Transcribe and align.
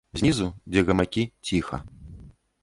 Знізу, 0.19 0.47
дзе 0.73 0.83
гамакі, 0.87 1.23
ціха. 1.51 1.77